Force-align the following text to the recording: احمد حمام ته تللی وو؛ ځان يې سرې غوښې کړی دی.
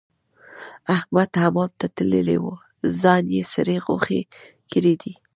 احمد 0.95 1.29
حمام 1.41 1.71
ته 1.79 1.85
تللی 1.95 2.37
وو؛ 2.41 2.53
ځان 3.01 3.23
يې 3.35 3.41
سرې 3.53 3.77
غوښې 3.85 4.21
کړی 4.71 4.93
دی. 5.01 5.13